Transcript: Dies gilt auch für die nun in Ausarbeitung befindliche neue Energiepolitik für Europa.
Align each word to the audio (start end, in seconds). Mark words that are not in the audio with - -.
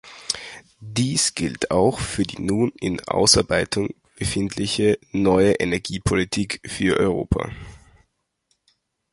Dies 0.79 1.35
gilt 1.35 1.69
auch 1.69 1.99
für 1.99 2.23
die 2.23 2.41
nun 2.41 2.71
in 2.81 3.01
Ausarbeitung 3.07 3.93
befindliche 4.15 4.97
neue 5.11 5.51
Energiepolitik 5.51 6.59
für 6.67 6.97
Europa. 6.99 7.51